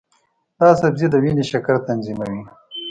[0.59, 2.43] دا سبزی د وینې شکر تنظیموي.